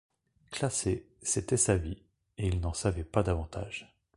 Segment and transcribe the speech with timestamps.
[0.49, 2.01] Classer, c’était sa vie,
[2.39, 3.95] et il n’en savait pas davantage.